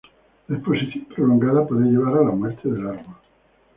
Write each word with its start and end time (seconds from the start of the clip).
La 0.47 0.55
exposición 0.57 1.05
prolongada 1.15 1.67
puede 1.67 1.85
llevar 1.91 2.17
a 2.17 2.23
la 2.25 2.31
muerte 2.31 2.67
del 2.67 2.87
árbol. 2.87 3.15